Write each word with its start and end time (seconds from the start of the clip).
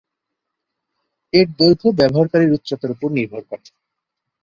এর 1.33 1.47
দৈর্ঘ্য 1.59 1.89
ব্যবহারকারীর 1.99 2.55
উচ্চতার 2.57 2.93
উপর 2.95 3.09
নির্ভর 3.11 3.41
করে। 3.49 3.65